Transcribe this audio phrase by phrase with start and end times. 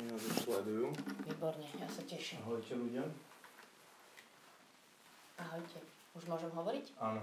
[0.00, 0.88] Oni nás už sledujú.
[1.28, 2.40] Výborne, ja sa teším.
[2.40, 3.04] Ahojte ľudia.
[5.36, 5.76] Ahojte.
[6.16, 6.96] Už môžem hovoriť?
[6.96, 7.20] Áno.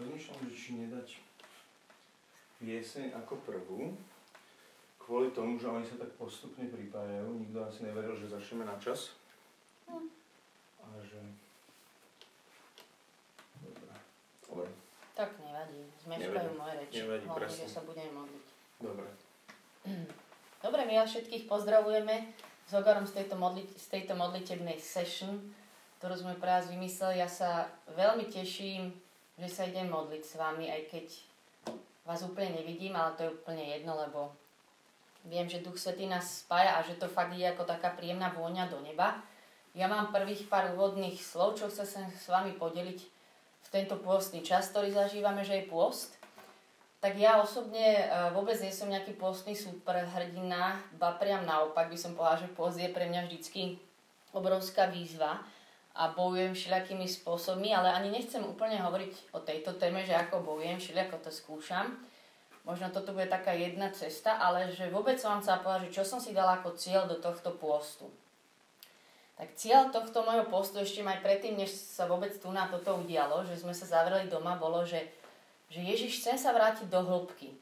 [0.00, 1.08] Rozmýšľam, že či nedať
[2.64, 3.92] pieseň ako prvú,
[4.96, 7.36] kvôli tomu, že oni sa tak postupne pripájajú.
[7.36, 9.12] Nikto asi neveril, že začneme na čas.
[9.92, 10.08] Hm.
[10.80, 11.20] A že...
[13.60, 13.92] Dobre.
[14.48, 14.68] Dobre.
[15.18, 15.82] Tak nevadí.
[16.06, 17.02] Zmeškajú moje reči.
[17.02, 18.46] Nevadí, Hlavne, že sa budeme modliť.
[18.78, 19.08] Dobre.
[20.64, 22.30] Dobre, my vás všetkých pozdravujeme
[22.70, 25.42] s Ogorom z tejto, modli- z tejto modlitebnej session,
[25.98, 27.18] ktorú sme pre vás vymysleli.
[27.18, 27.66] Ja sa
[27.98, 28.94] veľmi teším,
[29.42, 31.06] že sa idem modliť s vami, aj keď
[32.06, 34.30] vás úplne nevidím, ale to je úplne jedno, lebo
[35.26, 38.70] viem, že Duch Svetý nás spája a že to fakt je ako taká príjemná vôňa
[38.70, 39.18] do neba.
[39.74, 43.17] Ja mám prvých pár úvodných slov, čo sa chcem s vami podeliť
[43.68, 46.16] tento pôstny čas, ktorý zažívame, že je pôst.
[46.98, 48.04] Tak ja osobne e,
[48.34, 52.90] vôbec nie som nejaký postný superhrdina, ba priam naopak by som povedala, že post je
[52.90, 53.78] pre mňa vždycky
[54.34, 55.38] obrovská výzva
[55.94, 60.82] a bojujem všelijakými spôsobmi, ale ani nechcem úplne hovoriť o tejto téme, že ako bojujem,
[60.82, 61.86] všelijako to skúšam.
[62.66, 66.02] Možno toto bude taká jedna cesta, ale že vôbec som vám chcela povedať, že čo
[66.04, 68.10] som si dala ako cieľ do tohto pôstu.
[69.38, 73.46] Tak cieľ tohto môjho postu ešte aj predtým, než sa vôbec tu na toto udialo,
[73.46, 75.06] že sme sa zavreli doma, bolo, že
[75.68, 77.52] že Ježiš chcem sa vrátiť do hĺbky.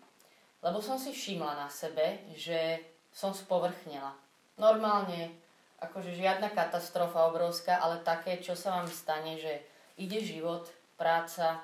[0.63, 4.15] Lebo som si všimla na sebe, že som spovrchnela.
[4.57, 5.35] Normálne,
[5.83, 9.63] akože žiadna katastrofa obrovská, ale také, čo sa vám stane, že
[9.99, 11.61] ide život, práca,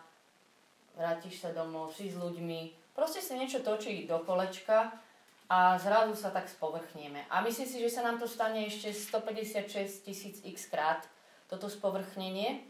[0.99, 4.93] vrátiš sa domov, si s ľuďmi, proste sa niečo točí do kolečka
[5.53, 7.29] a zrazu sa tak spovrchnieme.
[7.29, 11.05] A myslím si, že sa nám to stane ešte 156 tisíc x krát,
[11.45, 12.65] toto spovrchnenie,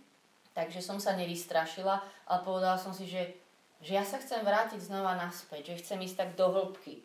[0.50, 3.39] takže som sa nevystrašila, ale povedala som si, že
[3.83, 7.02] že ja sa chcem vrátiť znova naspäť, že chcem ísť tak do hĺbky.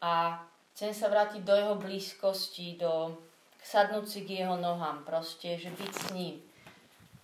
[0.00, 0.40] A
[0.72, 3.12] chcem sa vrátiť do jeho blízkosti, do
[3.60, 6.40] sadnúť si k jeho nohám, proste, že byť s ním.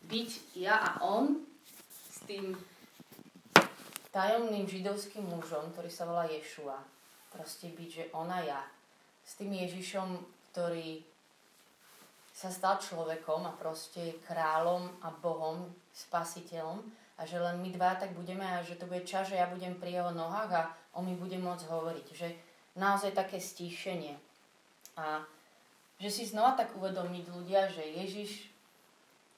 [0.04, 1.48] Byť ja a on
[2.12, 2.52] s tým
[4.12, 6.97] tajomným židovským mužom, ktorý sa volá Ješua.
[7.28, 8.60] Proste byť, že ona ja.
[9.24, 10.08] S tým Ježišom,
[10.50, 11.04] ktorý
[12.32, 16.78] sa stal človekom a proste kráľom a Bohom, spasiteľom
[17.18, 19.74] a že len my dva tak budeme a že to bude čas, že ja budem
[19.74, 20.62] pri jeho nohách a
[20.94, 22.06] on mi bude môcť hovoriť.
[22.14, 22.28] Že
[22.78, 24.14] naozaj také stíšenie.
[24.94, 25.26] A
[25.98, 28.46] že si znova tak uvedomiť ľudia, že Ježiš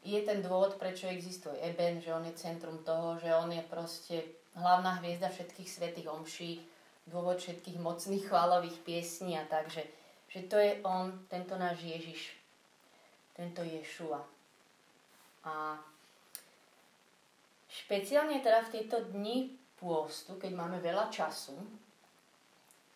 [0.04, 4.16] je ten dôvod, prečo existuje Eben, že on je centrum toho, že on je proste
[4.56, 6.60] hlavná hviezda všetkých svetých omší,
[7.10, 9.82] dôvod všetkých mocných chválových piesní a tak, že,
[10.30, 12.38] že to je on, tento náš Ježiš,
[13.34, 14.22] tento Ješua.
[15.44, 15.74] A
[17.66, 21.58] špeciálne teda v tieto dni pôstu, keď máme veľa času,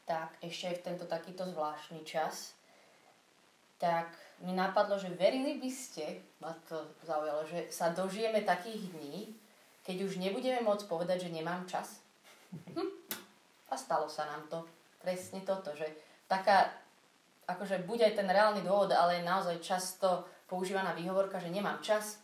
[0.04, 2.54] tak ešte aj v tento takýto zvláštny čas,
[3.80, 4.14] tak
[4.44, 9.32] mi napadlo, že verili by ste, ma to zaujalo, že sa dožijeme takých dní,
[9.84, 12.00] keď už nebudeme môcť povedať, že nemám čas.
[13.74, 14.62] A stalo sa nám to.
[15.02, 15.90] Presne toto, že
[16.30, 16.70] taká,
[17.50, 22.22] akože bude aj ten reálny dôvod, ale je naozaj často používaná výhovorka, že nemám čas,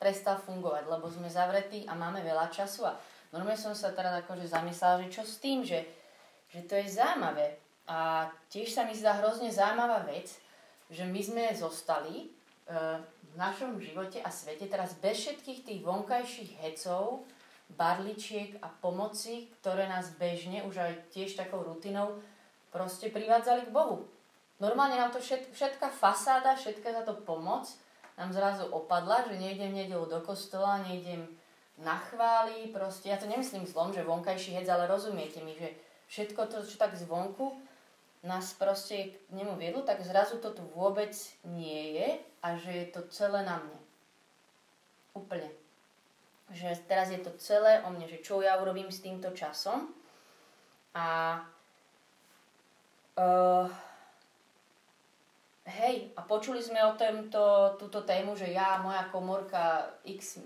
[0.00, 2.96] prestal fungovať, lebo sme zavretí a máme veľa času a
[3.32, 5.84] normálne som sa teraz akože zamyslela, že čo s tým, že,
[6.48, 7.60] že to je zaujímavé.
[7.86, 10.32] A tiež sa mi zdá hrozne zaujímavá vec,
[10.90, 12.26] že my sme zostali e,
[13.04, 17.28] v našom živote a svete teraz bez všetkých tých vonkajších hecov,
[17.74, 22.22] barličiek a pomoci, ktoré nás bežne, už aj tiež takou rutinou,
[22.70, 24.06] proste privádzali k Bohu.
[24.62, 27.68] Normálne nám to všet, všetká fasáda, všetká táto pomoc
[28.16, 31.28] nám zrazu opadla, že nejdem nedelu do kostola, nejdem
[31.76, 35.76] na chváli, proste, ja to nemyslím zlom, že vonkajší hec, ale rozumiete mi, že
[36.08, 37.52] všetko to, čo tak zvonku
[38.24, 41.12] nás proste k nemu viedlo, tak zrazu to tu vôbec
[41.44, 42.08] nie je
[42.40, 43.80] a že je to celé na mne.
[45.12, 45.65] Úplne.
[46.54, 49.90] Že teraz je to celé o mne, že čo ja urobím s týmto časom.
[50.94, 51.38] A
[53.18, 53.66] uh,
[55.66, 60.40] hej, a počuli sme o tomto, túto tému, že ja, moja komorka x,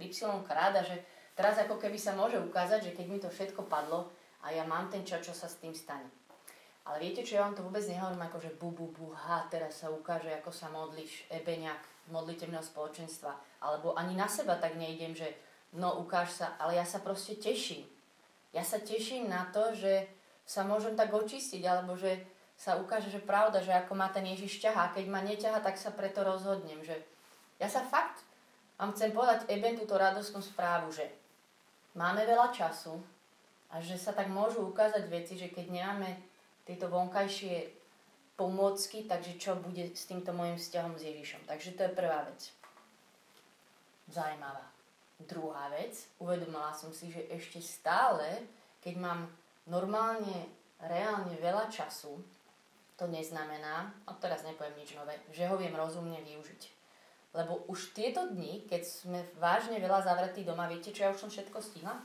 [0.00, 0.10] y
[0.48, 0.96] krát a že
[1.36, 4.10] teraz ako keby sa môže ukázať, že keď mi to všetko padlo
[4.42, 6.08] a ja mám ten čas, čo sa s tým stane.
[6.84, 9.80] Ale viete, čo ja vám to vôbec nehovorím ako, že bu, bu, bu, ha, teraz
[9.80, 11.80] sa ukáže, ako sa modlíš, ebeňak
[12.12, 13.32] modlitevného spoločenstva.
[13.64, 15.32] Alebo ani na seba tak nejdem, že
[15.76, 17.86] no ukáž sa, ale ja sa proste teším.
[18.54, 20.06] Ja sa teším na to, že
[20.44, 22.20] sa môžem tak očistiť, alebo že
[22.54, 24.94] sa ukáže, že pravda, že ako ma ten Ježiš ťahá.
[24.94, 26.94] Keď ma neťahá, tak sa preto rozhodnem, že
[27.58, 28.22] ja sa fakt
[28.78, 31.06] vám chcem povedať Eben túto radostnú správu, že
[31.94, 32.98] máme veľa času,
[33.74, 36.14] A že sa tak môžu ukázať veci, že keď nemáme
[36.62, 37.74] tieto vonkajšie
[38.34, 41.46] pomôcky, takže čo bude s týmto môjim vzťahom s Ježišom.
[41.46, 42.50] Takže to je prvá vec.
[44.10, 44.66] Zajímavá.
[45.24, 48.42] Druhá vec, uvedomila som si, že ešte stále,
[48.82, 49.20] keď mám
[49.70, 50.50] normálne,
[50.82, 52.18] reálne veľa času,
[52.98, 56.62] to neznamená, a teraz nepoviem nič nové, že ho viem rozumne využiť.
[57.34, 61.30] Lebo už tieto dni, keď sme vážne veľa zavretí doma, viete, čo ja už som
[61.30, 61.98] všetko stihla?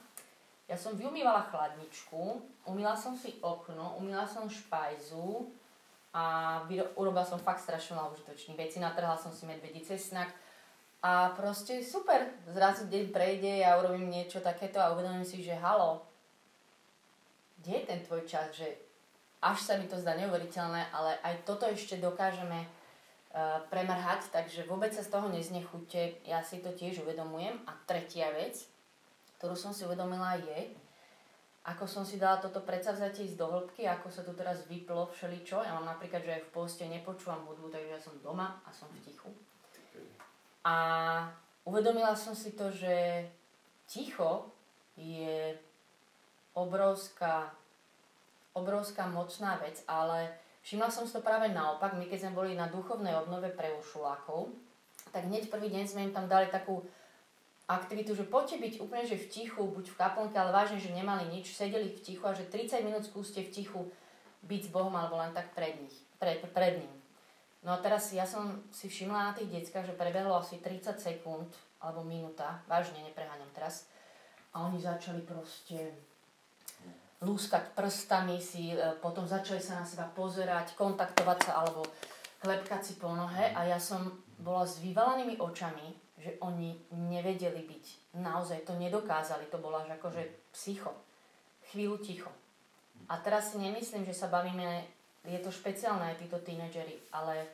[0.70, 2.22] Ja som vyumývala chladničku,
[2.70, 5.50] umýla som si okno, umýla som špajzu
[6.14, 6.24] a
[6.98, 8.82] urobila som fakt strašne veľa užitočných veci.
[8.82, 10.34] Natrhla som si medvedí cesnak
[11.06, 12.34] a proste super.
[12.50, 16.04] Zrazu deň prejde, ja urobím niečo takéto a uvedomím si, že halo,
[17.62, 18.68] kde je ten tvoj čas, že
[19.40, 24.92] až sa mi to zdá neuveriteľné, ale aj toto ešte dokážeme uh, premrhať, takže vôbec
[24.92, 27.56] sa z toho neznechúte, ja si to tiež uvedomujem.
[27.64, 28.68] A tretia vec,
[29.40, 30.76] ktorú som si uvedomila je,
[31.70, 35.62] ako som si dala toto predsavzatie ísť do hĺbky, ako sa tu teraz vyplo všeličo.
[35.62, 38.90] Ja mám napríklad, že aj v poste nepočúvam hudbu, takže ja som doma a som
[38.90, 39.30] v tichu.
[40.66, 40.76] A
[41.70, 43.30] uvedomila som si to, že
[43.86, 44.50] ticho
[44.98, 45.54] je
[46.58, 47.54] obrovská
[48.58, 50.36] obrovská mocná vec, ale
[50.66, 51.96] všimla som si to práve naopak.
[51.96, 54.52] My keď sme boli na duchovnej obnove pre ušulákov,
[55.14, 56.84] tak hneď prvý deň sme im tam dali takú
[57.70, 61.30] aktivitu, že poďte byť úplne že v tichu, buď v kaplnke, ale vážne, že nemali
[61.30, 63.86] nič, sedeli v tichu a že 30 minút skúste v tichu
[64.42, 66.94] byť s Bohom alebo len tak pred, nich, pred, pred ním.
[67.62, 71.54] No a teraz ja som si všimla na tých deckách, že prebehlo asi 30 sekúnd
[71.80, 73.86] alebo minúta, vážne nepreháňam teraz,
[74.50, 75.94] a oni začali proste
[77.22, 81.86] lúskať prstami si, e, potom začali sa na seba pozerať, kontaktovať sa alebo
[82.40, 84.08] klepkať si po nohe a ja som
[84.40, 87.86] bola s vyvalanými očami, že oni nevedeli byť.
[88.20, 90.92] Naozaj to nedokázali, to bola že akože psycho.
[91.72, 92.32] Chvíľu ticho.
[93.08, 94.84] A teraz si nemyslím, že sa bavíme,
[95.24, 97.48] je to špeciálne aj títo tínedžeri, ale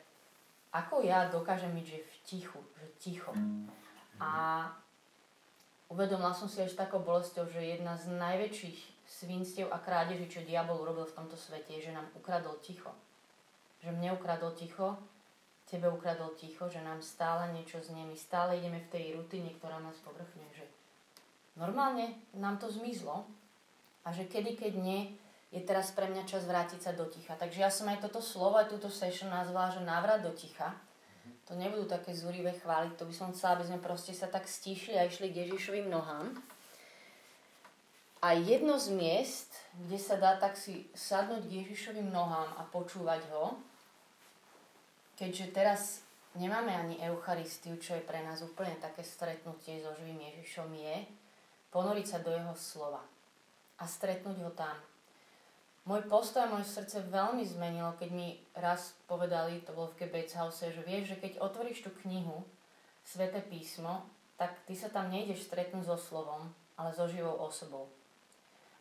[0.74, 3.32] ako ja dokážem byť, že v tichu, že ticho.
[4.18, 4.66] A
[5.86, 10.82] uvedomila som si až takou bolestou, že jedna z najväčších svinstiev a krádeží, čo diabol
[10.82, 12.90] urobil v tomto svete, je, že nám ukradol ticho.
[13.86, 14.98] Že mne ukradol ticho,
[15.66, 18.06] tebe ukradol ticho, že nám stále niečo znie.
[18.06, 20.46] My stále ideme v tej rutine, ktorá nás povrchne.
[20.54, 20.64] Že
[21.58, 23.26] normálne nám to zmizlo
[24.06, 25.10] a že kedy, keď nie,
[25.50, 27.34] je teraz pre mňa čas vrátiť sa do ticha.
[27.34, 30.74] Takže ja som aj toto slovo, aj túto session nazvala, že návrat do ticha.
[31.46, 34.98] To nebudú také zúrivé chvály, to by som chcela, aby sme proste sa tak stíšli
[34.98, 36.34] a išli k Ježišovým nohám.
[38.18, 39.54] A jedno z miest,
[39.86, 43.54] kde sa dá tak si sadnúť k Ježišovým nohám a počúvať ho,
[45.16, 45.82] keďže teraz
[46.36, 50.96] nemáme ani Eucharistiu, čo je pre nás úplne také stretnutie so živým Ježišom, je
[51.72, 53.02] ponoriť sa do jeho slova
[53.76, 54.76] a stretnúť ho tam.
[55.86, 60.34] Môj postoj a moje srdce veľmi zmenilo, keď mi raz povedali, to bolo v Gebets
[60.34, 62.42] House, že vieš, že keď otvoríš tú knihu,
[63.06, 64.02] Svete písmo,
[64.34, 67.86] tak ty sa tam nejdeš stretnúť so slovom, ale so živou osobou.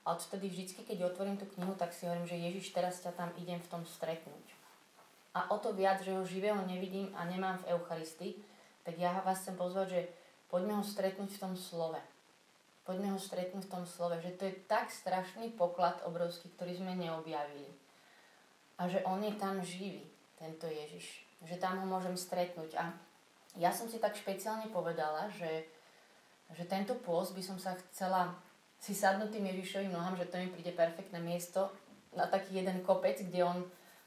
[0.01, 3.29] A odtedy vždycky, keď otvorím tú knihu, tak si hovorím, že Ježiš, teraz ťa tam
[3.37, 4.54] idem v tom stretnúť.
[5.35, 8.39] A o to viac, že ho živého nevidím a nemám v Eucharistii,
[8.87, 10.01] tak ja vás chcem pozvať, že
[10.47, 11.99] poďme ho stretnúť v tom slove.
[12.87, 16.93] Poďme ho stretnúť v tom slove, že to je tak strašný poklad obrovský, ktorý sme
[16.95, 17.67] neobjavili.
[18.79, 20.05] A že on je tam živý,
[20.39, 21.25] tento Ježiš.
[21.43, 22.77] Že tam ho môžem stretnúť.
[22.77, 22.93] A
[23.57, 25.65] ja som si tak špeciálne povedala, že,
[26.53, 28.37] že tento pôst by som sa chcela
[28.77, 31.73] si sadnúť tým Ježišovým nohám, že to mi príde perfektné miesto
[32.13, 33.59] na taký jeden kopec, kde on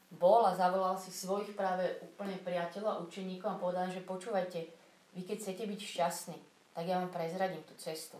[0.09, 4.59] bol a zavolal si svojich práve úplne priateľov a učeníkov a povedal, že počúvajte,
[5.13, 6.37] vy keď chcete byť šťastní,
[6.73, 8.17] tak ja vám prezradím tú cestu.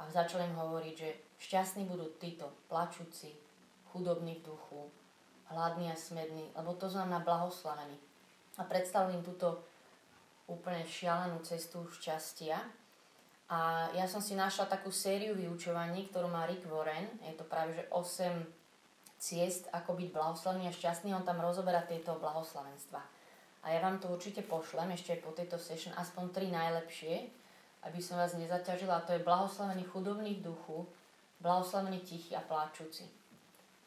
[0.00, 3.36] A začal im hovoriť, že šťastní budú títo, plačúci,
[3.92, 4.88] chudobní v duchu,
[5.52, 7.96] hladní a smední, lebo to znamená blahoslavení.
[8.56, 9.60] A predstavil im túto
[10.48, 12.56] úplne šialenú cestu šťastia,
[13.52, 17.04] a ja som si našla takú sériu vyučovaní, ktorú má Rick Warren.
[17.20, 18.32] Je to práve že 8
[19.22, 21.14] ciest, ako byť blahoslavný a šťastný.
[21.14, 22.98] On tam rozoberá tieto blahoslavenstva.
[23.62, 27.30] A ja vám to určite pošlem ešte po tejto session, aspoň tri najlepšie,
[27.86, 28.98] aby som vás nezaťažila.
[28.98, 30.82] A to je blahoslavený chudobný v duchu,
[31.38, 33.06] blahoslavený tichý a pláčuci.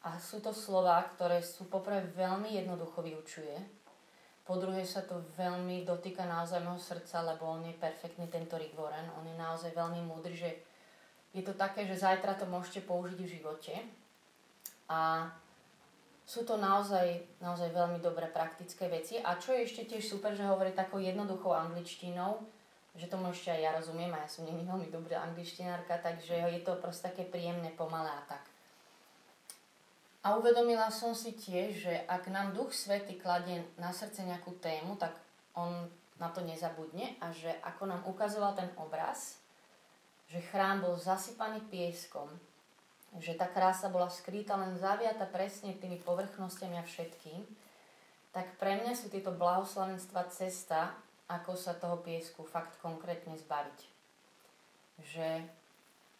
[0.08, 3.76] A sú to slova, ktoré sú poprvé veľmi jednoducho vyučuje,
[4.46, 8.78] po druhé sa to veľmi dotýka naozaj môjho srdca, lebo on je perfektný, tento Rick
[8.78, 9.10] Warren.
[9.18, 10.62] On je naozaj veľmi múdry, že
[11.34, 13.74] je to také, že zajtra to môžete použiť v živote.
[14.86, 15.30] A
[16.26, 19.22] sú to naozaj, naozaj veľmi dobré praktické veci.
[19.22, 22.42] A čo je ešte tiež super, že hovorí takou jednoduchou angličtinou,
[22.98, 26.60] že tomu ešte aj ja rozumiem a ja som není veľmi dobrá angličtinárka, takže je
[26.66, 28.42] to proste také príjemné, pomalé a tak.
[30.26, 34.98] A uvedomila som si tiež, že ak nám Duch Svety kladie na srdce nejakú tému,
[34.98, 35.14] tak
[35.54, 35.86] on
[36.18, 39.38] na to nezabudne a že ako nám ukazoval ten obraz,
[40.26, 42.26] že chrám bol zasypaný pieskom,
[43.20, 47.40] že tá krása bola skrýta len zaviata presne tými povrchnostiami a všetkým,
[48.36, 50.92] tak pre mňa sú tieto blahoslavenstva cesta,
[51.26, 53.78] ako sa toho piesku fakt konkrétne zbaviť.
[55.00, 55.28] Že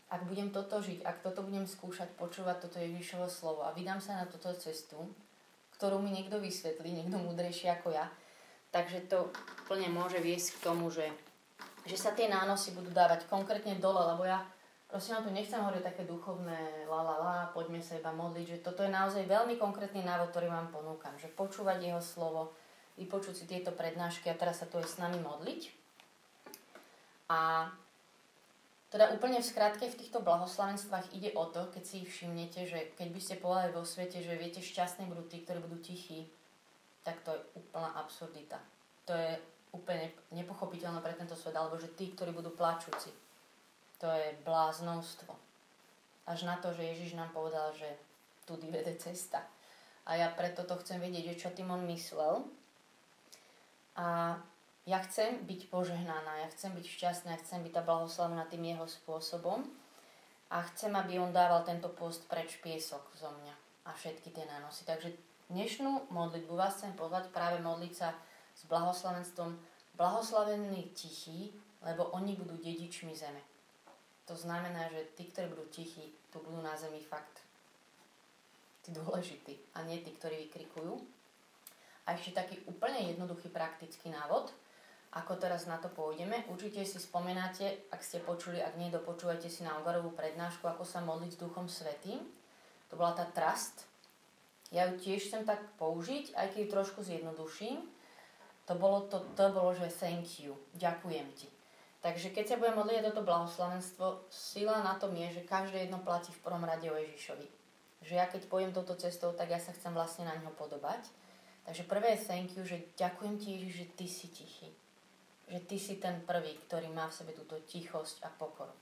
[0.08, 4.22] ak budem toto žiť, ak toto budem skúšať počúvať toto Ježišovo slovo a vydám sa
[4.22, 4.96] na túto cestu,
[5.76, 8.08] ktorú mi niekto vysvetlí, niekto múdrejší ako ja,
[8.72, 9.28] takže to
[9.68, 11.10] plne môže viesť k tomu, že,
[11.84, 14.40] že sa tie nánosy budú dávať konkrétne dole, lebo ja
[14.96, 18.64] prosím vám tu nechcem hovoriť také duchovné la la la, poďme sa iba modliť, že
[18.64, 22.56] toto je naozaj veľmi konkrétny návod, ktorý vám ponúkam, že počúvať jeho slovo,
[22.96, 25.68] vypočuť si tieto prednášky a teraz sa tu je s nami modliť.
[27.28, 27.68] A
[28.88, 33.08] teda úplne v skratke v týchto blahoslavenstvách ide o to, keď si všimnete, že keď
[33.12, 36.24] by ste povedali vo svete, že viete, šťastní budú tí, ktorí budú tichí,
[37.04, 38.56] tak to je úplná absurdita.
[39.04, 39.36] To je
[39.76, 43.25] úplne nepochopiteľné pre tento svet, alebo že tí, ktorí budú plačúci.
[44.00, 45.32] To je bláznostvo.
[46.26, 47.88] Až na to, že Ježiš nám povedal, že
[48.44, 49.42] tu vede cesta.
[50.06, 52.46] A ja preto to chcem vedieť, čo tým on myslel.
[53.96, 54.38] A
[54.86, 58.86] ja chcem byť požehnaná, ja chcem byť šťastná, ja chcem byť tá blahoslavená tým jeho
[58.86, 59.66] spôsobom
[60.46, 64.86] a chcem, aby on dával tento post preč piesok zo mňa a všetky tie nánosy.
[64.86, 65.10] Takže
[65.50, 68.14] dnešnú modlitbu vás chcem pozvať práve modliť sa
[68.54, 69.58] s blahoslavenstvom
[69.98, 71.50] blahoslavení tichí,
[71.82, 73.55] lebo oni budú dedičmi zeme.
[74.26, 77.42] To znamená, že tí, ktorí budú tichí, tu budú na zemi fakt
[78.82, 80.98] tí dôležití a nie tí, ktorí vykrikujú.
[82.06, 84.50] A ešte taký úplne jednoduchý praktický návod–
[85.16, 86.44] ako teraz na to pôjdeme.
[86.52, 91.00] Určite si spomenáte, ak ste počuli, ak nie, dopočúvajte si na Ogarovú prednášku, ako sa
[91.00, 92.20] modliť s Duchom Svetým.
[92.92, 93.88] To bola tá trust.
[94.68, 97.80] Ja ju tiež chcem tak použiť, aj keď trošku zjednoduším.
[98.68, 101.48] To bolo, to, to bolo, že thank you, ďakujem ti.
[102.06, 106.30] Takže keď sa budem modliť toto blahoslavenstvo, sila na tom je, že každé jedno platí
[106.30, 107.50] v prvom rade o Ježišovi.
[108.06, 111.02] Že ja keď pojem touto cestou, tak ja sa chcem vlastne na neho podobať.
[111.66, 114.70] Takže prvé je thank you, že ďakujem ti Ježiš, že ty si tichý
[115.46, 118.74] že ty si ten prvý, ktorý má v sebe túto tichosť a pokoru.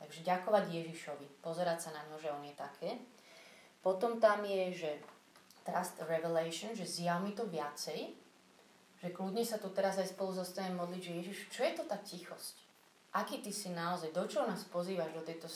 [0.00, 2.90] Takže ďakovať Ježišovi, pozerať sa na ňo, že on je také.
[3.84, 4.90] Potom tam je, že
[5.64, 8.16] trust revelation, že zjav mi to viacej,
[8.96, 12.00] že kľudne sa tu teraz aj spolu zostaneme modliť, že Ježiš, čo je to tá
[12.00, 12.65] tichosť?
[13.16, 15.48] Aký ty si naozaj, do čoho nás pozývaš do tejto,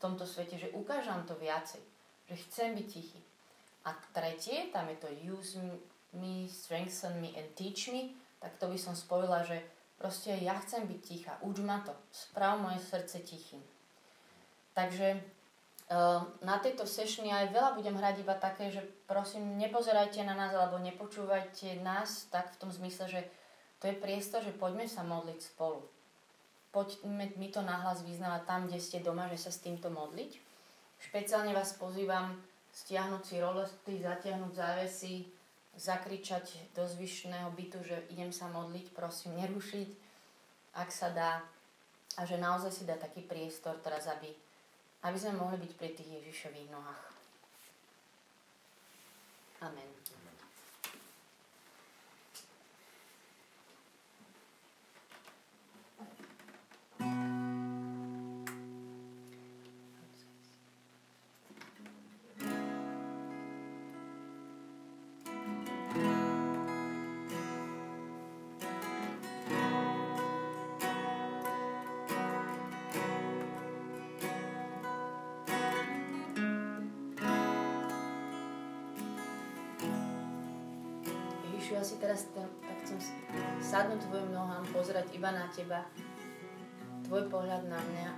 [0.00, 1.84] tomto svete, že ukážam to viacej,
[2.24, 3.20] že chcem byť tichý.
[3.84, 5.60] A tretie, tam je to use
[6.16, 9.60] me, strengthen me and teach me, tak to by som spojila, že
[10.00, 13.60] proste ja chcem byť tichá, uč ma to, sprav moje srdce tichým.
[14.72, 15.20] Takže
[15.92, 20.56] uh, na tejto sešni aj veľa budem hrať iba také, že prosím, nepozerajte na nás
[20.56, 23.20] alebo nepočúvajte nás tak v tom zmysle, že
[23.84, 25.84] to je priestor, že poďme sa modliť spolu.
[26.70, 30.38] Poďme mi to nahlas vyznávať tam, kde ste doma, že sa s týmto modliť.
[31.02, 32.38] Špeciálne vás pozývam
[32.70, 35.14] stiahnuť si rolety, zatiahnuť závesy,
[35.74, 39.88] zakričať do zvyšného bytu, že idem sa modliť, prosím, nerušiť,
[40.78, 41.42] ak sa dá.
[42.18, 44.30] A že naozaj si dá taký priestor teraz, aby,
[45.06, 47.06] aby sme mohli byť pri tých Ježišových nohách.
[49.66, 49.90] Amen.
[81.70, 82.98] Ježišu, si teraz ten, tak chcem
[83.62, 85.86] sadnúť tvojim nohám, pozerať iba na teba,
[87.06, 88.10] tvoj pohľad na mňa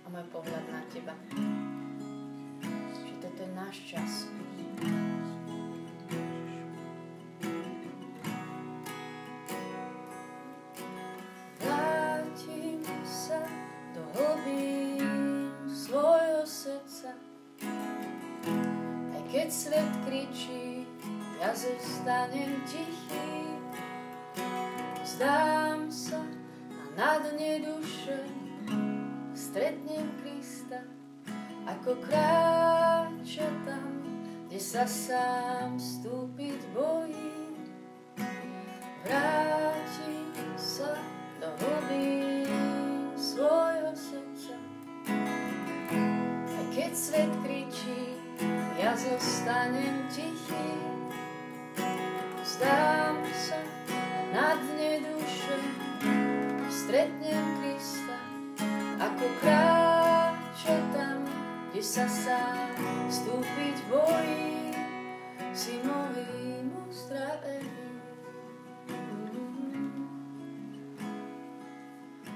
[0.00, 1.12] a môj pohľad na teba.
[2.96, 4.32] Že toto je náš čas.
[21.54, 23.30] a zostanem tichý.
[25.06, 26.18] Vzdám sa
[26.66, 28.26] a na dne duše
[29.38, 30.82] stretnem Krista,
[31.62, 34.02] ako kráča tam,
[34.50, 37.38] kde sa sám vstúpiť bojí.
[39.06, 40.98] Vrátim sa
[41.38, 42.50] do hlbí
[43.14, 44.58] svojho srdca,
[46.50, 48.18] aj keď svet kričí,
[48.74, 50.93] ja zostanem tichý.
[61.84, 62.80] sa sám
[63.12, 64.72] vstúpiť bojí,
[65.52, 68.00] si novým ustravený.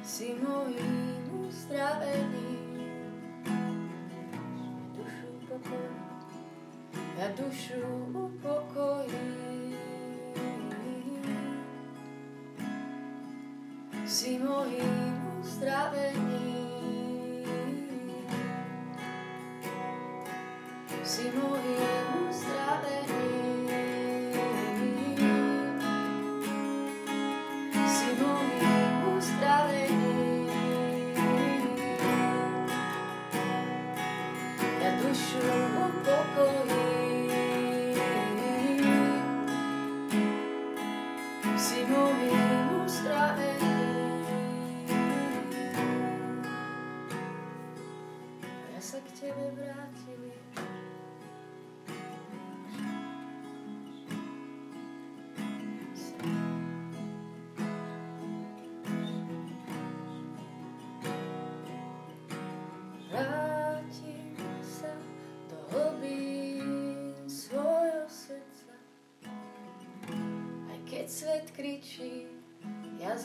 [0.05, 2.61] Si novým ustravený.
[4.93, 5.93] Dušu pokoj,
[7.17, 9.73] ja dušu upokojím.
[14.05, 16.28] Si mojím ustravený.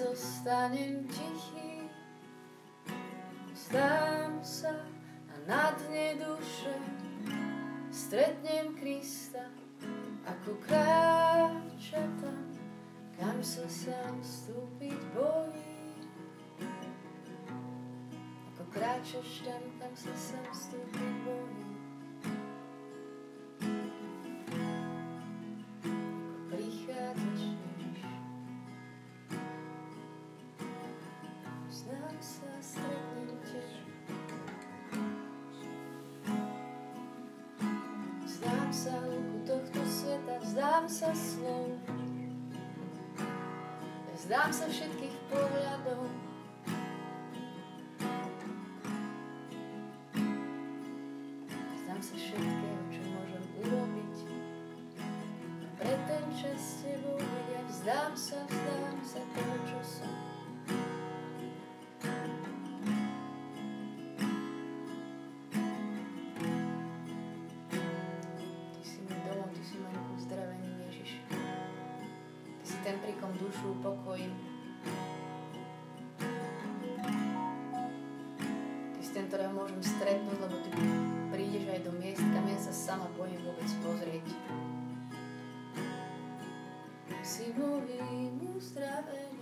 [0.04, 1.88] zostanem tichý,
[3.54, 4.76] vzdám sa
[5.32, 6.76] a na dne duše
[7.88, 9.48] stretnem Krista,
[10.28, 12.44] ako kráča tam,
[13.16, 15.72] kam sa sám vstúpiť bojí.
[18.54, 21.43] Ako kráčaš tam, kam sa sám vstúpiť bojí.
[44.28, 45.03] Замсов шит
[72.84, 74.20] temprikom dušu, pokoj.
[78.92, 80.70] Ty si ten, ktorého môžem stretnúť, lebo ty
[81.32, 84.28] prídeš aj do miest, kam ja sa sama bojím vôbec pozrieť.
[87.24, 87.88] Si môj
[88.60, 89.33] uzdravený.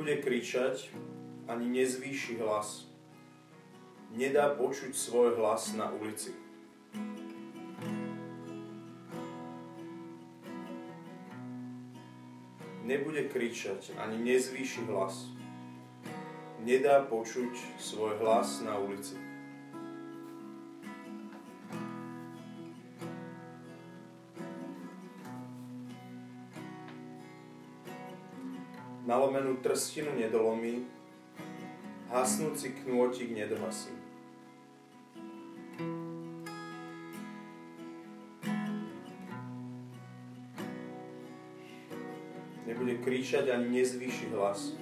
[0.00, 0.88] Nebude kričať,
[1.44, 2.88] ani nezvýši hlas.
[4.16, 6.32] Nedá počuť svoj hlas na ulici.
[12.88, 15.28] Nebude kričať, ani nezvýši hlas.
[16.64, 19.20] Nedá počuť svoj hlas na ulici.
[29.10, 30.86] Nalomenú trstinu nedolomí,
[32.14, 33.90] hasnúci knôtik nedohasí.
[42.70, 44.78] Nebude kríčať ani nezvýši hlas.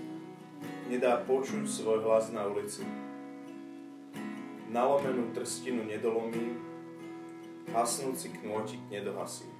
[0.93, 2.85] Nedá počuť svoj hlas na ulici.
[4.69, 6.53] Nalomenú trstinu nedolomí,
[7.73, 9.58] hasnúci knôtik nedohasí.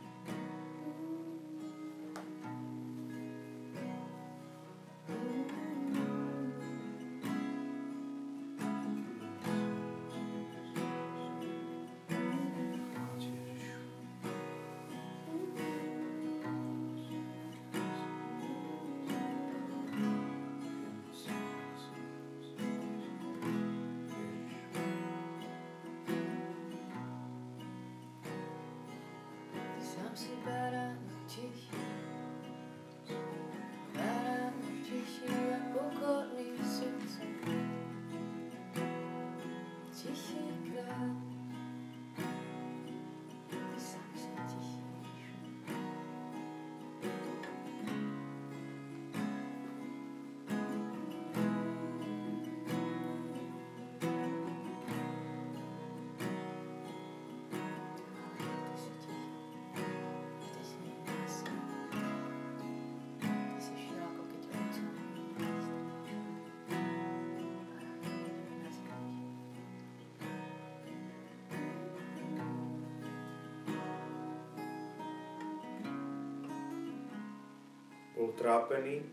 [78.19, 79.07] Bol trápený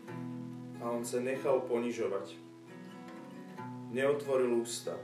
[0.82, 2.34] a on sa nechal ponižovať.
[3.94, 4.98] Neotvoril ústa.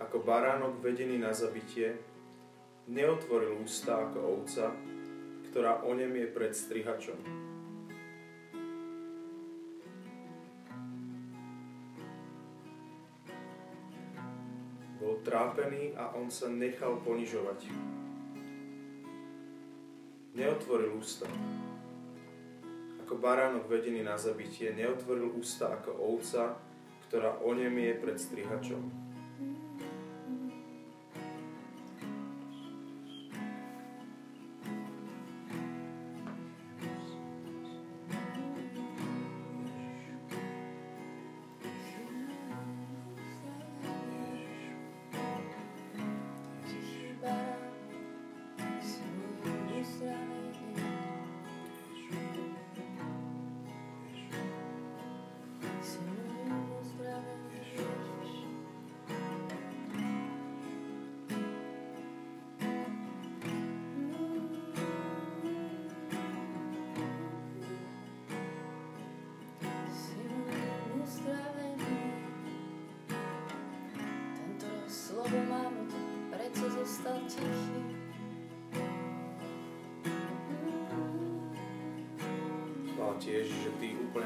[0.00, 2.00] Ako baránok vedený na zabitie,
[2.88, 4.72] neotvoril ústa ako ovca,
[5.52, 7.20] ktorá o nem je pred strihačom.
[14.96, 17.68] Bol trápený a on sa nechal ponižovať.
[20.32, 21.28] Neotvoril ústa
[23.18, 26.56] baránok vedený na zabitie, neotvoril ústa ako ovca,
[27.10, 28.97] ktorá o nem je pred strihačom.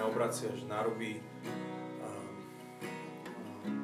[0.02, 1.22] Úplne obraciaš na ruby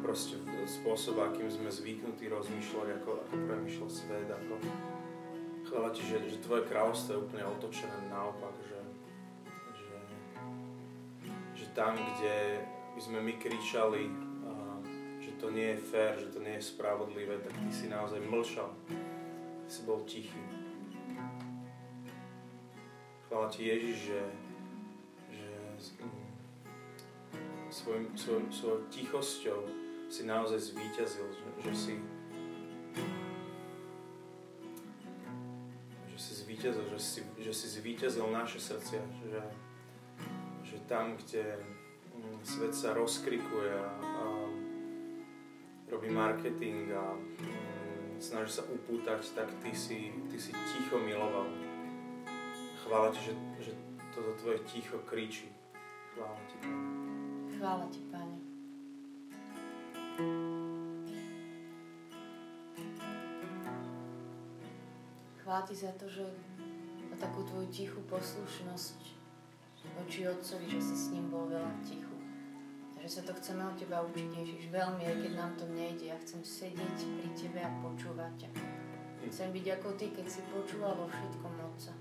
[0.02, 0.34] proste
[0.66, 4.58] spôsob, akým sme zvyknutí rozmýšľať, ako, ako premýšľa svet, ako
[5.68, 8.80] chvála ti, že, že tvoje kráľovstvo je úplne otočené naopak, že,
[9.78, 9.98] že,
[11.54, 14.10] že tam, kde by sme my kričali,
[15.22, 18.72] že to nie je fér, že to nie je spravodlivé, tak ty si naozaj mlčal,
[18.88, 20.40] ty si bol tichý.
[23.28, 24.20] Chvála ti Ježiš, že,
[27.70, 29.60] svojim, svoj, svojou tichosťou
[30.08, 31.94] si naozaj zvíťazil, že, že si
[36.08, 39.38] že si zvíťazil, že si, že si zvíťazil naše srdcia, že,
[40.66, 41.62] že tam, kde
[42.10, 44.24] mm, svet sa rozkrikuje a, a
[45.94, 51.46] robí marketing a mm, snaží sa upútať, tak ty si, ty si ticho miloval.
[52.82, 53.72] Chvála ti, že, že
[54.10, 55.46] toto tvoje ticho kričí.
[56.18, 56.58] Chvála ti,
[57.58, 58.38] Chvála Ti, Pane.
[65.38, 66.26] Chvála Ti za to, že
[67.06, 68.98] na takú Tvoju tichú poslušnosť
[69.94, 72.18] voči Otcovi, že si s ním bol veľa tichu.
[72.98, 76.10] Že sa to chceme od Teba učiť, Ježiš, veľmi, aj keď nám to nejde.
[76.10, 78.50] Ja chcem sedieť pri Tebe a počúvať ťa.
[79.30, 81.94] Chcem byť ako Ty, keď si počúval vo všetkom Otca.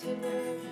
[0.00, 0.67] Teba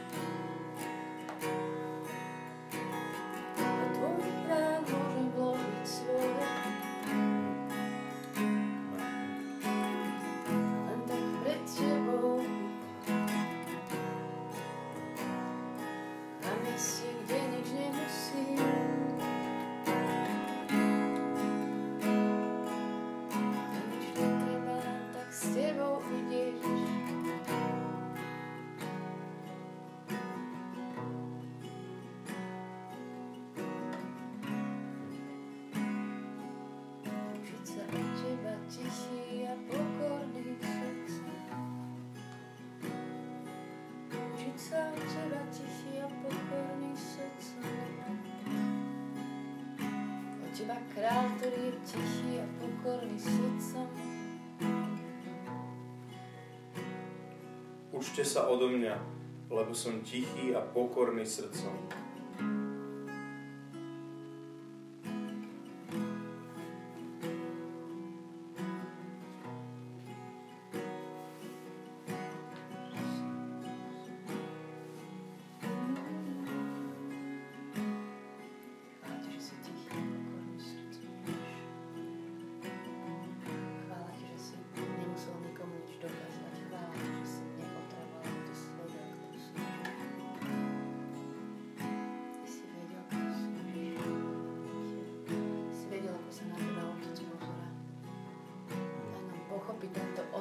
[50.96, 53.88] král, ktorý je tichý a pokorný srdcom.
[57.92, 58.96] Učte sa odo mňa,
[59.52, 62.05] lebo som tichý a pokorný srdcom.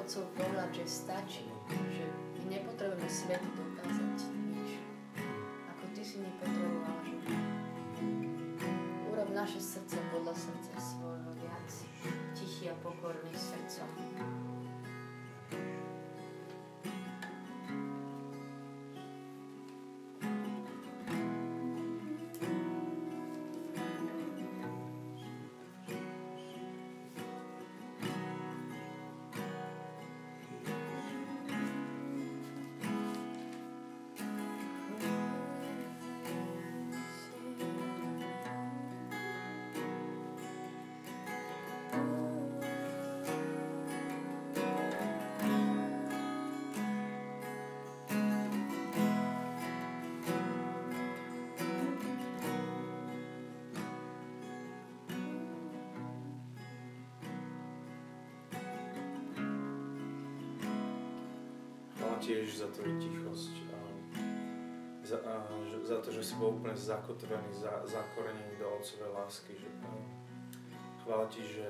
[0.06, 1.50] Otcov pohľad, že stačí,
[1.90, 2.06] že
[2.38, 4.18] my nepotrebujeme svetu dokázať
[4.54, 4.78] nič.
[5.74, 7.34] Ako ty si nepotreboval, že
[9.10, 11.70] urob naše srdce podľa srdca svojho viac,
[12.38, 13.34] tichý a pokorný
[62.26, 63.54] tiež za tvoju tichosť.
[63.70, 63.78] A
[65.06, 65.34] za, a,
[65.86, 69.54] za to, že si bol úplne zakotvený, za, zakorenený do Otcovej lásky.
[69.54, 69.90] Že, a,
[71.06, 71.70] chvála ti, že,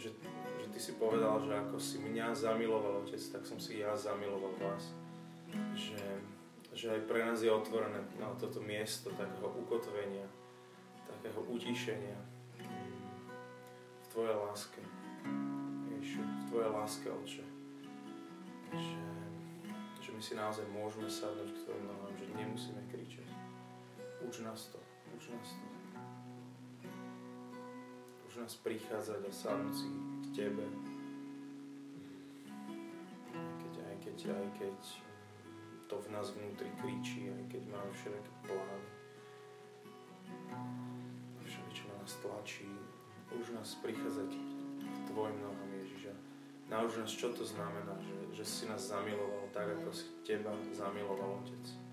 [0.00, 0.08] že,
[0.56, 4.56] že ty si povedal, že ako si mňa zamiloval Otec, tak som si ja zamiloval
[4.56, 4.88] vás.
[5.76, 6.00] Že,
[6.72, 10.24] že aj pre nás je otvorené na toto miesto takého ukotvenia,
[11.04, 12.16] takého utišenia
[14.00, 14.80] v Tvojej láske.
[15.92, 17.44] Ježišu, v Tvojej láske, Otče.
[18.70, 19.19] Že
[20.20, 23.24] my si naozaj môžeme sadnúť k Tvojim nohám, že nemusíme kričať.
[24.20, 24.76] Uč nás to,
[25.16, 25.66] uč nás to.
[28.28, 30.68] Uč nás prichádzať a sadnúť si k Tebe.
[33.32, 34.78] Aj keď, aj keď, aj keď
[35.88, 38.88] to v nás vnútri kričí, aj keď máme všetky plány.
[41.48, 42.68] Všetko, čo nás tlačí.
[43.40, 45.69] Už nás prichádzať k Tvojim nohám.
[46.70, 51.42] Nauč nás, čo to znamená, že že si nás zamiloval tak, ako si teba zamiloval
[51.44, 51.89] Otec.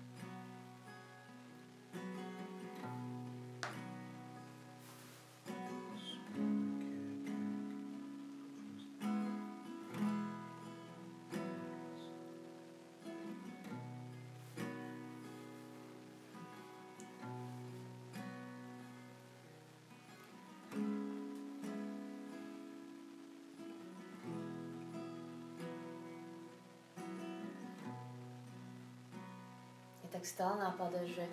[30.28, 31.24] Stále napadá, že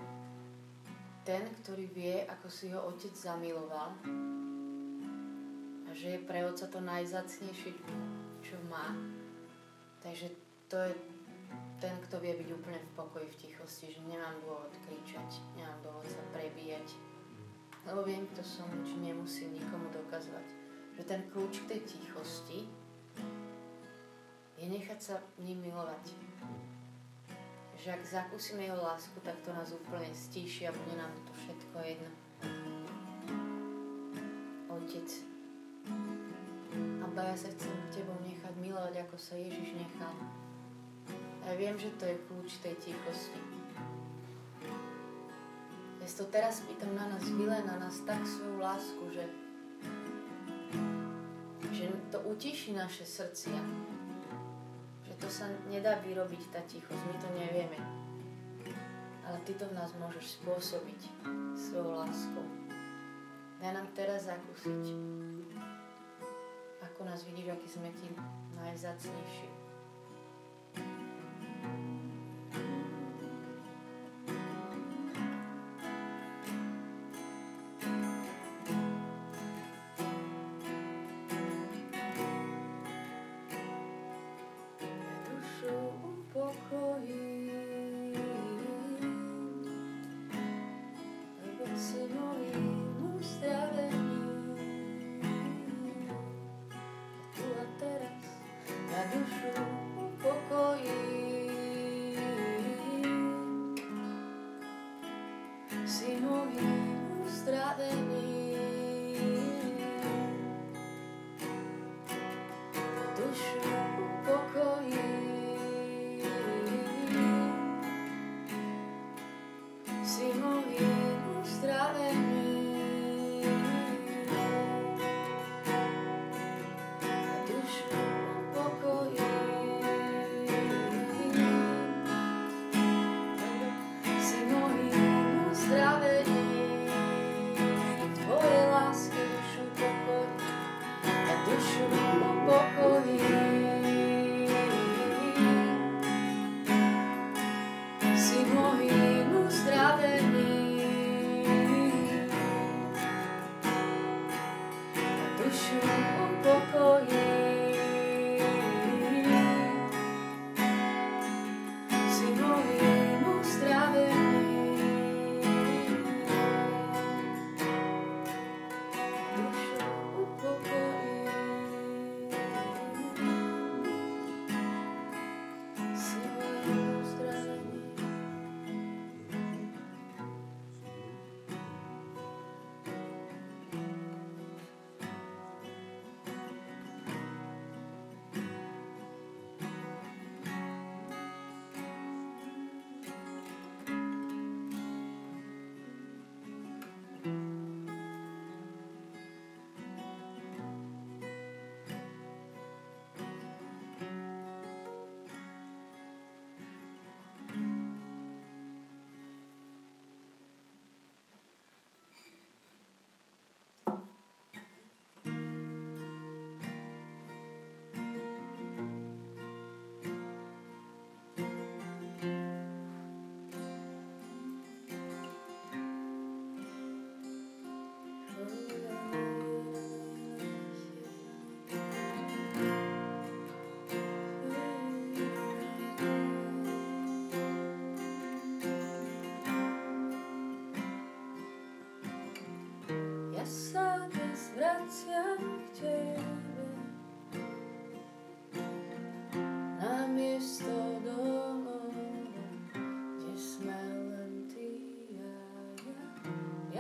[1.28, 3.92] ten, ktorý vie, ako si ho otec zamiloval
[5.84, 7.76] a že je pre otca to najzacnejšie,
[8.40, 8.96] čo má.
[10.00, 10.32] Takže
[10.72, 10.94] to je
[11.84, 16.08] ten, kto vie byť úplne v pokoji, v tichosti, že nemám dôvod kričať, nemám dôvod
[16.08, 16.88] sa prebíjať,
[17.84, 20.48] lebo viem, kto som, či nemusím nikomu dokazovať.
[20.96, 22.60] Že ten kľúč k tej tichosti
[24.56, 26.16] je nechať sa ním milovať
[27.86, 31.76] že ak zakúsime jeho lásku, tak to nás úplne stíši a bude nám to všetko
[31.86, 32.12] jedno.
[34.74, 35.10] Otec,
[37.06, 40.18] a ja sa chcem tebou nechať milovať, ako sa Ježiš nechal.
[41.46, 43.38] Ja viem, že to je kľúč tej tichosti.
[46.02, 49.26] Ja to teraz pýtam na nás, vyle na nás tak svoju lásku, že,
[51.70, 53.62] že to utiší naše srdcia
[55.20, 57.80] to sa nedá vyrobiť tá tichosť, my to nevieme.
[59.26, 61.02] Ale Ty to v nás môžeš spôsobiť
[61.56, 62.46] svojou láskou.
[63.64, 64.84] Daj nám teraz zakúsiť,
[66.84, 68.08] ako nás vidíš, aký sme Ti
[68.60, 69.55] najzácnejší.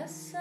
[0.06, 0.36] Yes,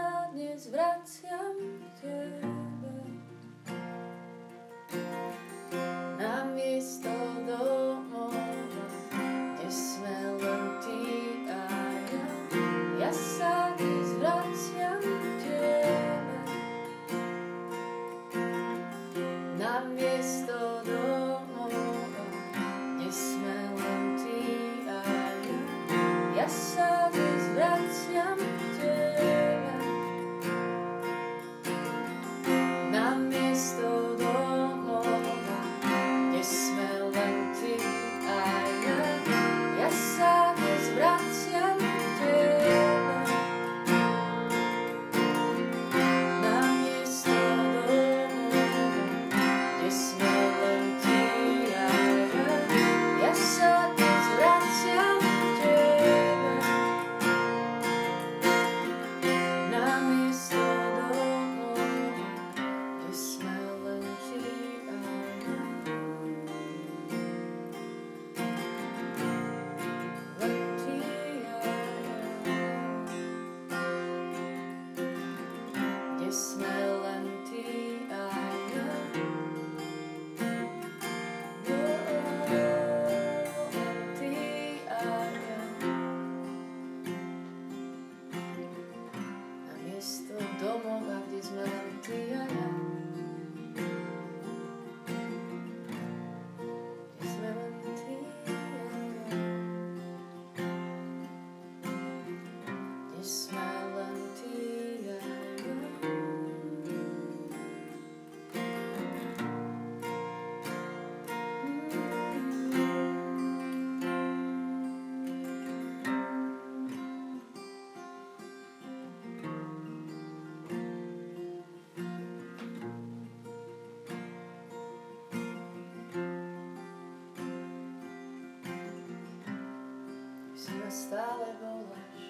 [131.14, 132.22] stále voláš,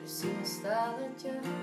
[0.00, 1.55] že si ma stále ťaháš,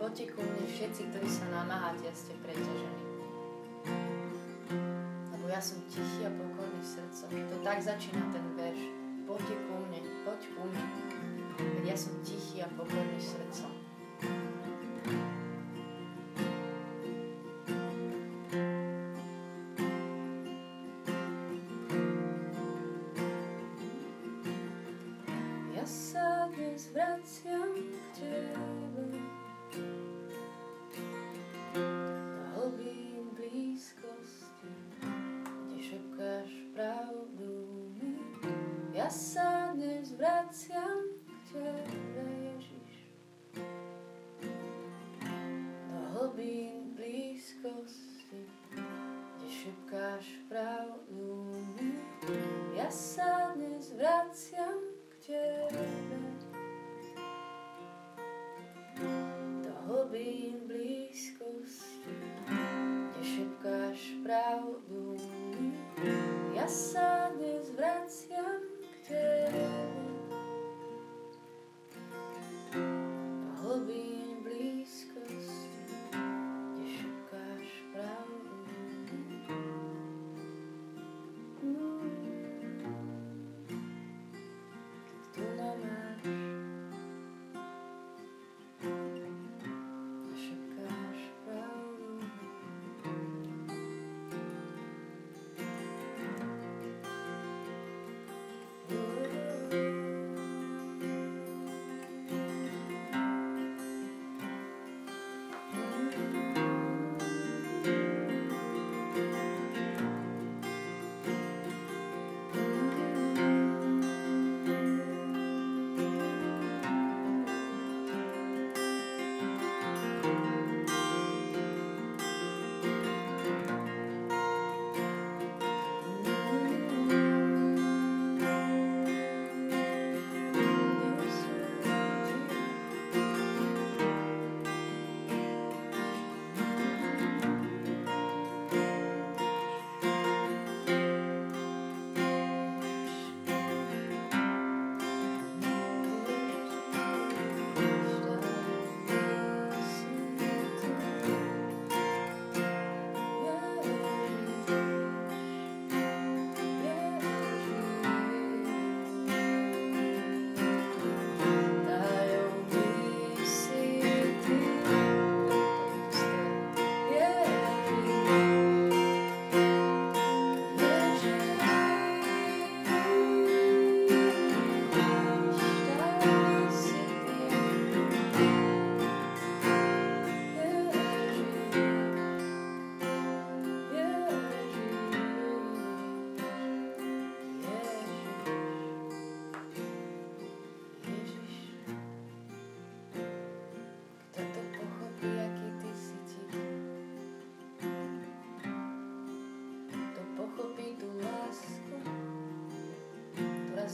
[0.00, 3.04] poďte ku mne všetci, ktorí sa namáhate a ste preťažení.
[5.36, 7.28] Lebo ja som tichý a pokorný srdcom.
[7.28, 8.80] To tak začína ten verš.
[9.28, 10.84] Poďte ku mne, poď ku mne.
[11.60, 13.72] Veď ja som tichý a pokorný srdcom.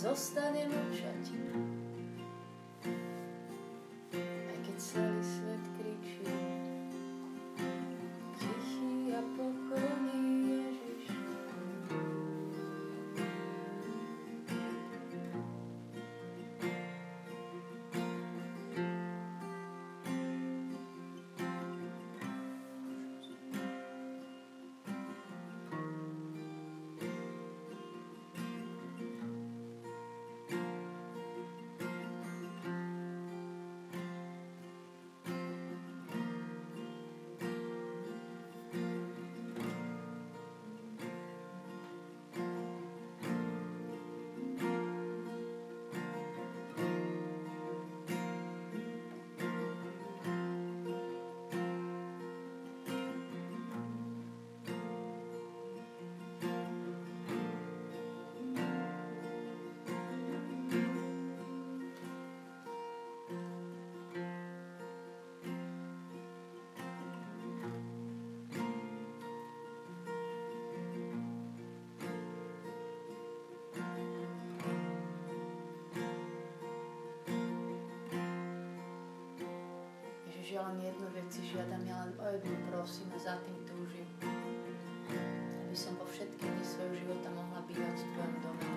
[0.02, 1.22] Zostane mlčať.
[80.68, 84.08] Len jednu vec žiadam, ja len o jednu prosím a za tým túžim.
[85.66, 88.68] Aby som po všetky dni svojho života mohla bývať v Tvojom dome.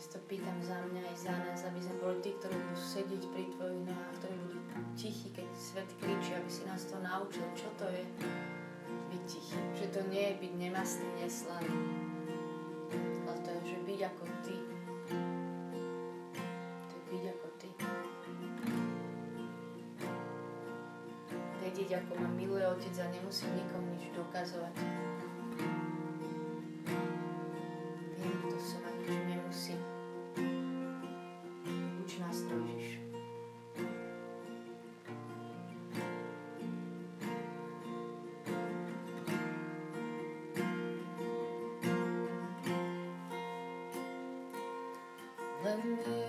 [0.00, 3.22] Si to pýtam za mňa aj za nás, aby sme boli tí, ktorí budú sedieť
[3.30, 4.58] pri Tvojich nohách, ktorí budú
[4.96, 8.02] tichí, keď svet kričí, aby si nás to naučil, čo to je
[9.12, 9.60] byť tichý.
[9.76, 11.76] Že to nie je byť nemastný, neslaný,
[22.70, 24.74] miluje Otec a nemusím nikomu nič dokazovať.
[28.18, 29.80] Viem, kto som a nič nemusím.
[32.04, 33.02] Uč nás to, Ježiš.
[45.60, 46.19] Len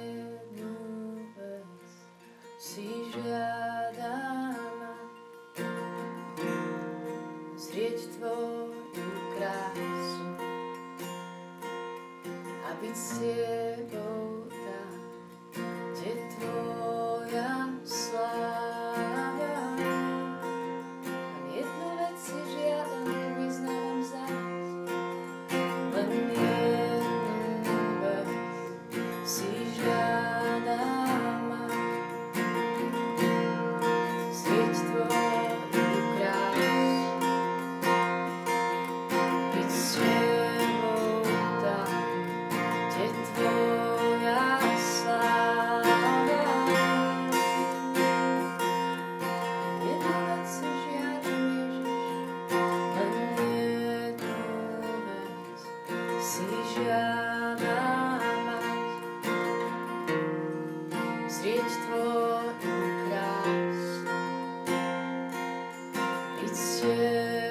[66.53, 67.50] srdca.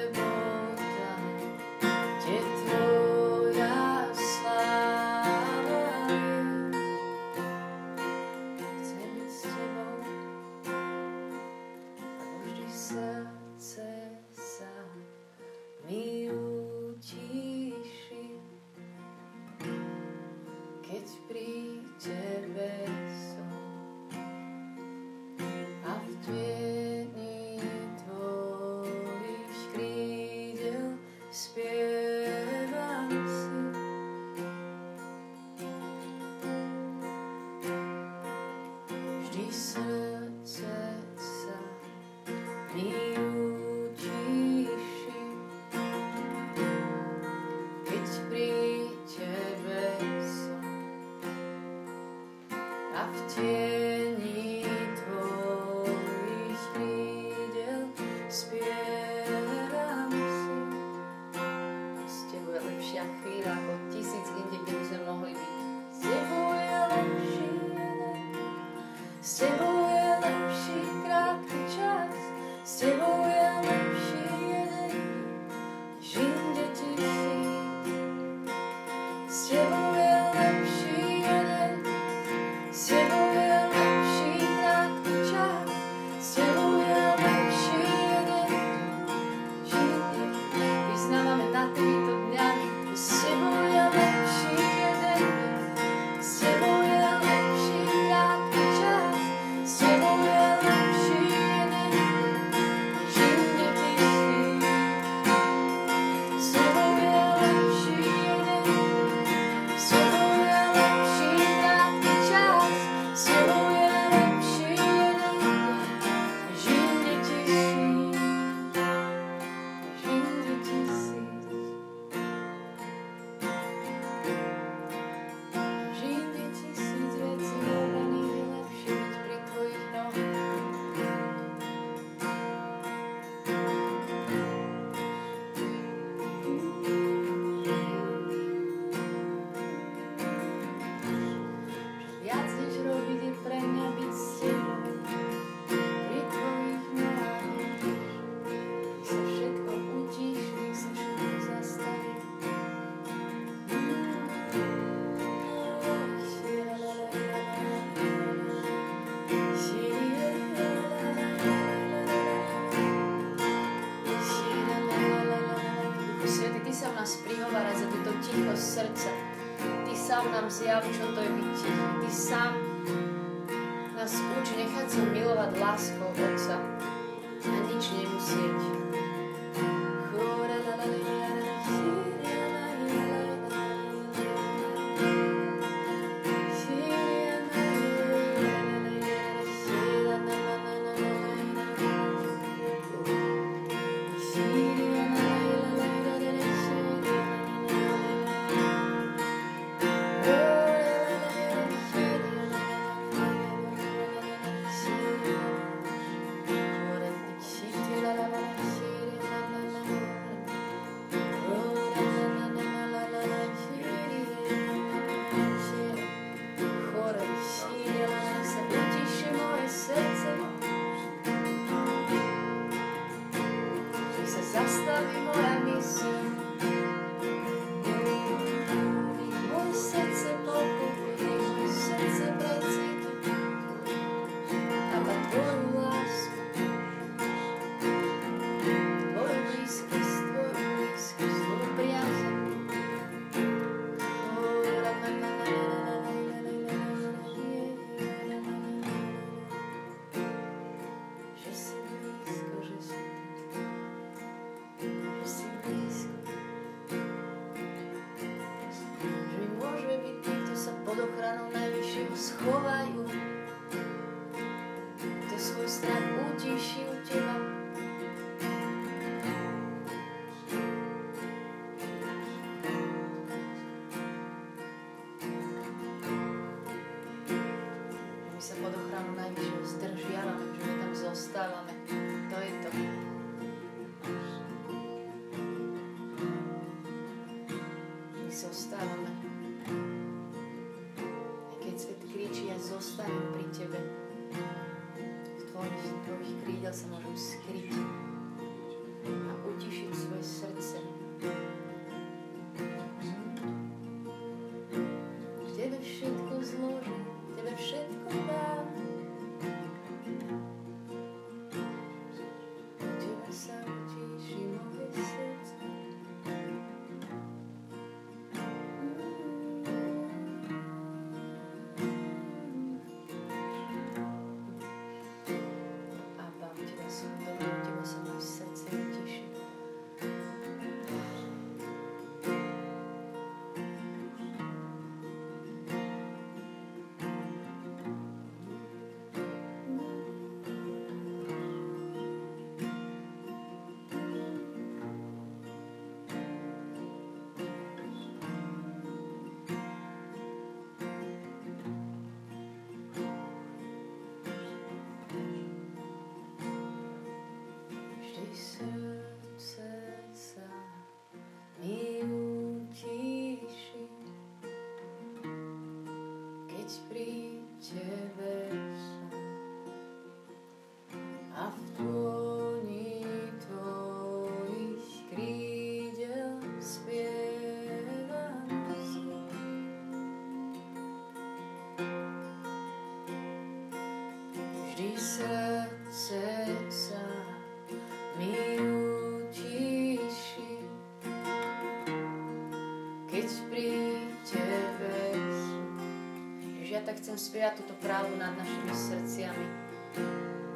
[397.21, 399.45] spievať túto právu nad našimi srdciami.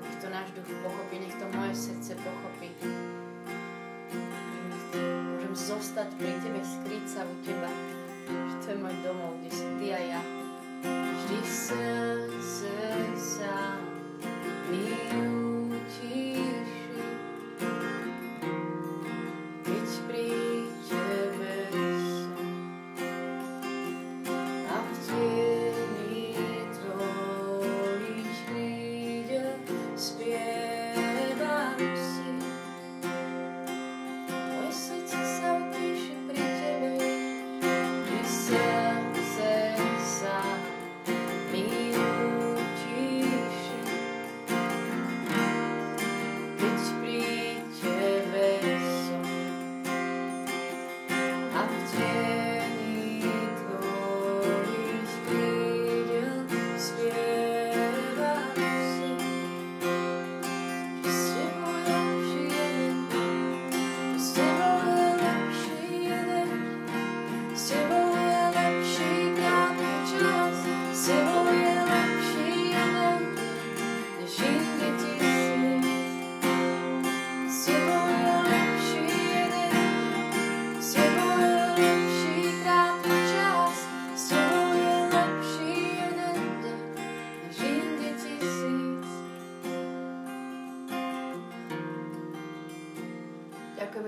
[0.01, 2.73] Nech to náš duch pochopí, nech to moje srdce pochopí.
[5.29, 7.69] Môžem zostať pri Tebe, skryť sa u Teba,
[8.25, 10.21] že to je môj domov, kde si Ty a ja.
[10.81, 12.73] Vždy srdce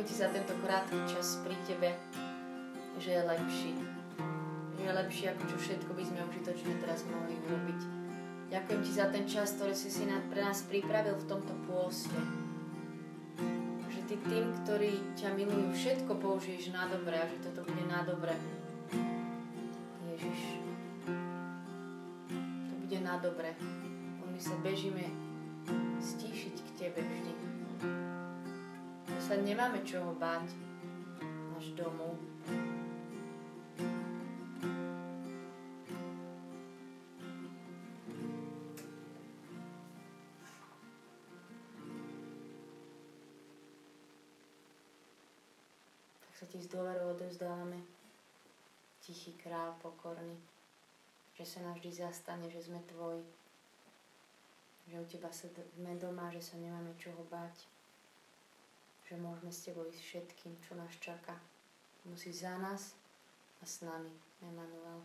[0.08, 1.92] Ti za tento krátky čas pri Tebe,
[2.96, 3.76] že je lepší.
[4.80, 7.80] Že je lepší, ako čo všetko by sme užitočne teraz mohli urobiť.
[8.48, 12.16] Ďakujem Ti za ten čas, ktorý si si pre nás pripravil v tomto pôste.
[13.92, 18.08] Že Ty tým, ktorí ťa milujú, všetko použiješ na dobre a že toto bude na
[18.08, 18.32] dobre.
[20.08, 20.40] Ježiš.
[22.64, 23.52] To bude na dobre.
[24.24, 25.04] My sa bežíme
[26.00, 27.57] stíšiť k Tebe vždy.
[29.28, 30.56] Sa nemáme čoho báť.
[31.52, 32.16] Náš domov.
[46.24, 47.84] Tak sa Ti z dôveru odovzdávame.
[49.04, 50.40] Tichý král pokorný.
[51.36, 53.28] Že sa nás vždy zastane, že sme Tvoji
[54.88, 57.68] že u teba sme doma, že sa nemáme čoho bať,
[59.08, 61.40] že môžeme s tebou ísť všetkým, čo nás čaká.
[62.04, 62.96] Musí za nás
[63.60, 64.12] a s nami.
[64.44, 65.02] Emanuel.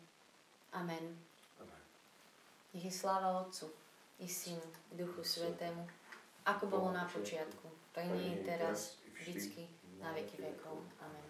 [0.75, 1.17] Amen.
[1.63, 1.85] Amen.
[2.75, 3.71] Nech je sláva Otcu
[4.19, 5.87] i Synu i Duchu Svetému,
[6.45, 9.71] ako bolo na počiatku, tak nie je teraz, vždycky,
[10.03, 10.83] na veky vekov.
[10.99, 11.27] Amen.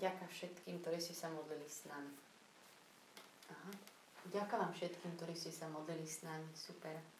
[0.00, 2.12] Ďakujem všetkým, ktorí si sa modlili s nami.
[3.52, 3.72] Aha.
[4.32, 6.48] Ďakujem vám všetkým, ktorí ste sa modlili s nami.
[6.56, 7.19] Super.